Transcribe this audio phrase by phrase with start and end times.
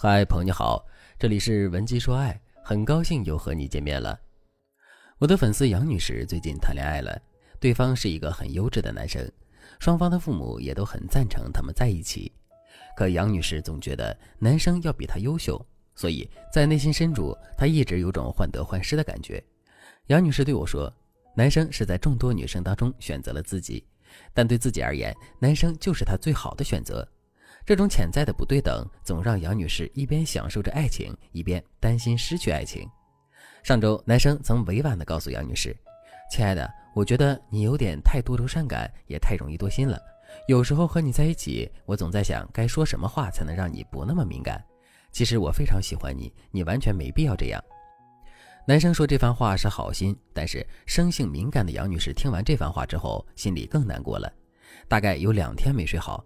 [0.00, 0.86] 嗨，朋友你好，
[1.18, 4.16] 这里是文姬说爱，很高兴又和你见面了。
[5.18, 7.20] 我的粉丝杨女士最近谈恋爱了，
[7.58, 9.28] 对方是一个很优质的男生，
[9.80, 12.30] 双方的父母也都很赞成他们在一起。
[12.96, 15.60] 可杨女士总觉得男生要比她优秀，
[15.96, 19.42] 所以在内心深处，她一直有种患得患失的感觉。
[20.06, 20.94] 杨女士对我说，
[21.34, 23.84] 男生是在众多女生当中选择了自己，
[24.32, 27.04] 但对自己而言，男生就是她最好的选择。
[27.68, 32.88] 这种潜在的不对等，总让杨女士一边享受着爱情，一边担心失去爱情。
[33.62, 35.76] 上周，男生曾委婉地告诉杨女士
[36.32, 40.00] ：“亲爱的，我觉得你有点太多愁善感，也太容易多心了。
[40.46, 44.64] 有时候和你在一起，我总在想该说什么话才能让你不那么敏感。
[45.12, 47.62] 其实我非常喜欢你，你完全没必要这样。”
[48.66, 54.32] 男生说这番话是好心，但是生性敏感的杨女士听完这番话之后，心里更难过了，
[54.88, 56.24] 大概有两天没睡好。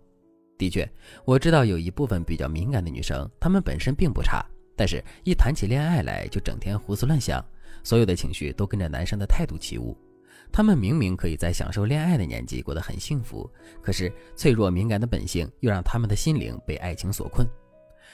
[0.63, 0.89] 的确，
[1.25, 7.45] 我知道有一部分比较敏感的女生，她们本身并不差，但是一谈起恋爱来就整天胡思乱想，
[7.83, 9.97] 所有的情绪都跟着男生的态度起舞。
[10.53, 13.51] 她们明明可以在享受恋爱的年纪过得很幸福，
[13.83, 17.45] 可是脆弱敏感的本性又让她们的心灵被爱情所困。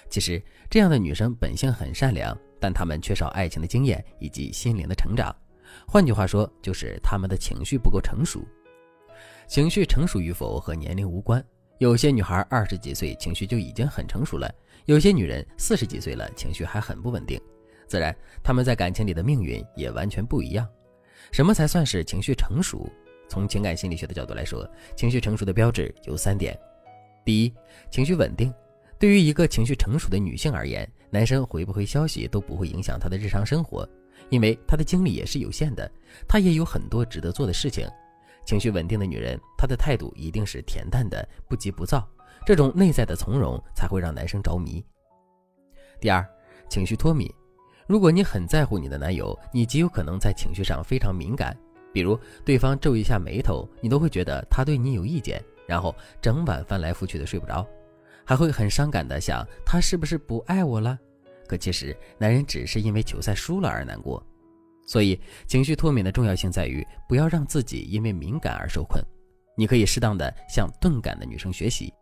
[0.09, 5.37] 其实这样的女生本性很善良，但她们缺少爱情的经验以及心灵的成长。
[5.87, 8.43] 换句话说，就是她们的情绪不够成熟。
[9.47, 11.45] 情绪成熟与否和年龄无关。
[11.79, 14.53] 有些女孩二十几岁情绪就已经很成熟了，
[14.87, 17.41] 有些女人四十几岁了情绪还很不稳定，
[17.87, 20.69] 自然她们在感情里的命运也完全不一样。
[21.31, 22.91] 什么才算是情绪成熟？
[23.29, 26.59] 从情感心理学的角度来说，情绪成熟的标志有三点：
[27.25, 27.55] 第一，
[27.91, 28.53] 情绪稳定。
[28.99, 33.89] 对于一个情绪成熟的女性而言，男生回不回消息都不会影响她的日常生活，
[34.31, 35.89] 因为她的精力也是有限的，
[36.27, 37.87] 她也有很多值得做的事情。
[38.49, 42.09] 情绪稳定的女人，她的态度一定是恬淡的，不急不躁。
[42.47, 44.83] 这种内在的从容才会让男生着迷。
[46.01, 46.27] 第二，
[46.67, 47.31] 情绪脱敏。
[47.87, 51.55] 如果你很在乎你的男友，你极有可能在情绪上非常敏感。
[51.93, 57.67] 比如对方皱一下眉头，你都会觉得他对你有意见，然后整晚翻来覆去的睡不着，
[58.25, 60.99] 还会很伤感的想他是不是不爱我了。
[61.47, 64.25] 可其实男人只是因为球赛输了而难过。
[64.89, 69.05] 所以，情绪脱敏的重要性在于不要让自己因为敏感而受困。
[69.55, 71.93] 你可以适当的向钝感的女生学习。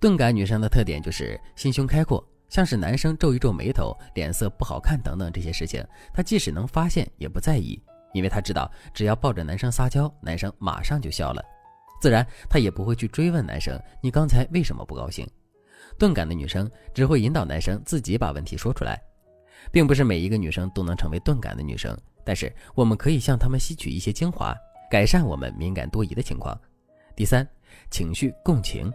[0.00, 7.82] 钝感女生的特点就是心胸开阔，像是男生皱一皱眉头、脸色不好看等等这些事情，她即使能发现也不在意，
[8.14, 11.42] 因为她知道只要抱着男生撒娇，男生马上就笑了，
[12.00, 15.28] 自然她也不会去追问男生你刚才为什么不高兴。
[15.98, 19.02] 钝感的女生只会引导男生自己把问题说出来。
[19.70, 24.54] 并不是每一个女生都能成为钝感的女生，但是我们可以向她们吸取一些精华，
[24.90, 26.58] 改善我们敏感多疑的情况。
[27.16, 27.46] 第三，
[27.90, 28.92] 情绪共情。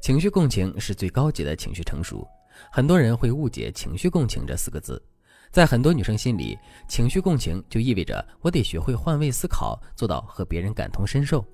[0.00, 2.26] 情绪共情是最高级的情绪成熟。
[2.70, 5.00] 很多人会误解“情绪共情”这四个字，
[5.50, 11.44] 在很多女生心里，情绪共情就意味着我得学会换位思考，做到和别人感同身受。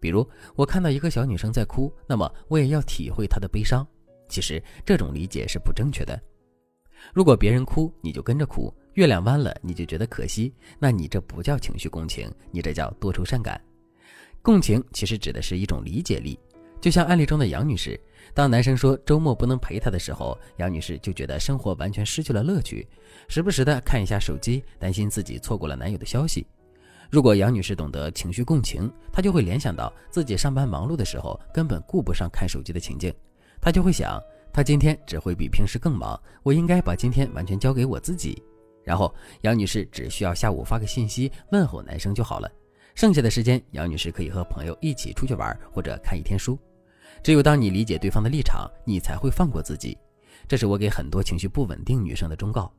[0.00, 3.86] 比如，我看到一个小女生在哭，那么我也要体会她的悲伤。
[4.28, 6.18] 其实，这种理解是不正确的。
[7.12, 10.52] 如果别人哭，你就跟着哭；月亮弯了，你就觉得可惜。
[10.78, 13.60] 那你这不叫情绪共情，你这叫多愁善感。
[14.42, 16.38] 共情其实指的是一种理解力，
[16.80, 17.98] 就像案例中的杨女士，
[18.34, 22.86] 当男生说周末不能陪她的时候，杨女士就觉得生活完全失去了乐趣，
[23.28, 26.46] 时不时的看一下手机，担心自己错过了男友的消息。
[27.10, 33.14] 如果杨女士懂得情绪共情，她就会联想到自己上班忙碌的时候根本顾不上看手机的情境，
[33.60, 34.20] 她就会想。
[34.54, 38.40] 他今天只会比平时更忙，我应该把今天完全交给我自己。
[38.84, 42.48] 然后杨女士只需要下午发个信息问候男生就好了，
[42.94, 46.56] 剩下的时间杨女士可以和朋友一起出去玩或者看一天书。
[47.20, 49.98] 只有当你理解对方的立场，你才会放过自己。
[50.46, 52.72] 这是我给很多情绪不稳定女生的忠告。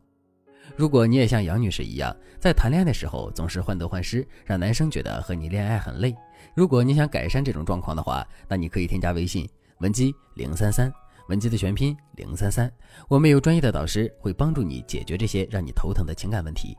[0.77, 6.15] 如果你也像杨女士一样，在谈恋爱的时候总是患得患失，让男生觉得和你恋爱很累，
[6.55, 9.45] 如果你想改善这种状况的话，那你可以添加微信
[9.79, 10.89] 文姬零三三。
[11.27, 12.71] 文姬的全拼零三三，
[13.07, 16.77] 我们有专业的导师会帮助你解决这些让你头疼的情感问题。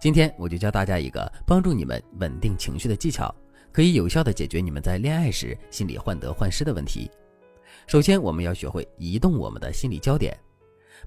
[0.00, 3.34] 今天我就教大家一个帮助你们稳定情绪的技巧，
[3.70, 7.10] 可以有效的解决你们在恋爱时心里患得患失的问题。
[7.86, 10.34] 首先，我们要学会移动我们的心理焦点。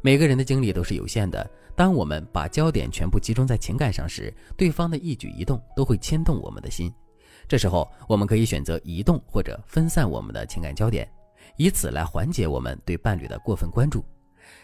[0.02, 6.94] 每个人的精力都是有限的，当我们把焦点全部集中在情感上时，对方的一举一动都会牵动我们的心。
[7.48, 11.10] 这时候，我们可以选择移动或者分散我们的情感焦点。
[11.58, 14.04] 以此来缓解我们对伴侣的过分关注。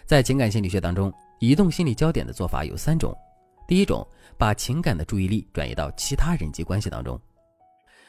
[0.06, 3.16] 在情感心理学当中，移动心理焦点的做法有三种。
[3.68, 4.06] 第一种，
[4.38, 7.20] 把情感的注意力转移到其他人际关系当中。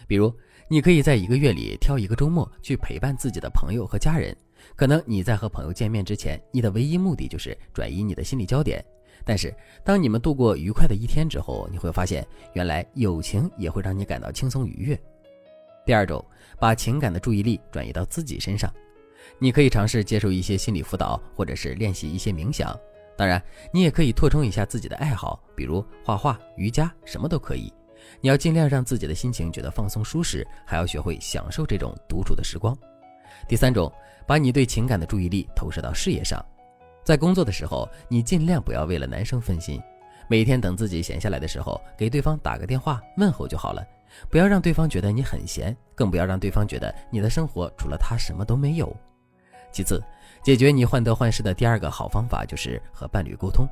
[0.07, 0.33] 比如，
[0.69, 4.37] 你可以在一个月里挑一个周末去陪伴自己的朋友和家人，
[4.77, 8.85] 可能你在和朋友见面之前，你的唯一目的就是转移你的心理焦点。
[9.25, 15.01] 但是，当你们度过愉快的一天之后，你会发现，原来友情也会让你感到轻松愉悦。
[15.85, 16.25] 第二种，
[16.59, 18.73] 把情感的注意力转移到自己身上，
[19.39, 22.75] 你可以尝试接受一些心理辅导，或者是练习一些冥想。
[23.17, 23.41] 当然，
[23.73, 27.73] 你也可以扩充一下自己的爱好，比如画画、瑜伽，什么都可以。
[28.21, 32.77] 你要尽量让自己的心情觉得放松舒适，还要学会享受这种独处的时光。
[33.47, 33.93] 第三种，
[34.27, 36.45] 把你对情感的注意力投射到事业上。
[37.05, 39.81] 在工作的时候，你尽量不要为了男生分心，
[40.29, 43.87] 每天等自己闲下来的时候，给对方打个电话问候就好了，
[44.31, 48.95] 不要让对方觉得你很闲，更不要让对方觉得你的生活除了他什么都没有。
[49.73, 50.03] 其次，
[50.43, 53.67] 解决你患得患失的第二个好方法就是和伴侣沟通。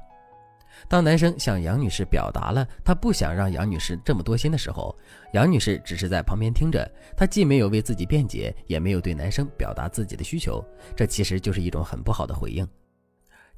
[0.89, 4.97] 当男生向杨女士表达了他不想让杨女士这么多心的时候，
[5.33, 10.65] 杨女士只是在旁边听着，她既没有为自己辩解，也没有对男生表达自己的需求，
[10.97, 12.67] 这其实就是一种很不好的回应。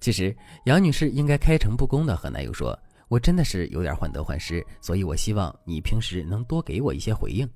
[0.01, 2.79] 其实，杨女士应该开诚布公地和男友说
[3.15, 7.49] ：“我真的是有点患得患失，所以我希望你平时能多给我一些回应。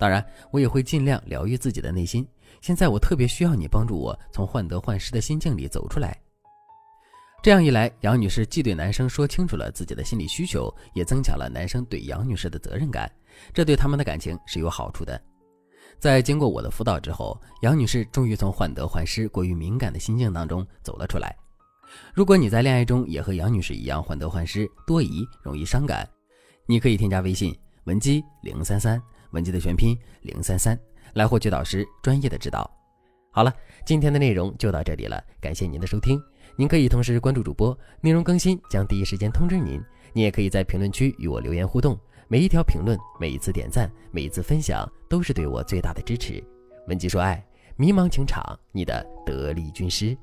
[0.00, 2.26] 当然，我也会尽量疗愈自己的内心。
[2.62, 6.18] 现在我特别需要你帮助我从患得患失的心境里走出来。”
[7.44, 13.12] 这样一来，杨女士既对男生说清楚了自己的心理需求，也增强了男生对杨女士的责任感，
[13.52, 15.20] 这对他们的感情是有好处的。
[15.98, 21.36] 在经过我的辅导之后，杨女士终于从患得患失、过于敏感的心境当中走了出来。
[22.14, 26.08] 如果你在恋爱中也和杨女士一样患得患失、多疑、容易伤感，
[26.66, 29.00] 你可以添加微信文姬零三三，
[29.32, 30.78] 文姬的全拼零三三，
[31.14, 32.70] 来获取导师专业的指导。
[33.30, 33.52] 好了，
[33.86, 36.20] 今天的内容就到这里了，感谢您的收听。
[36.54, 39.82] 您可以同时关注主播，内容更新将第一时间通知您。
[40.12, 41.98] 您也可以在评论区与我留言互动，
[42.28, 46.44] 每一条评论、每一次点赞、每一次分享，都是对我最大的支持。
[46.88, 47.42] 文姬说爱，
[47.76, 50.14] 迷茫情场，你的得力军师。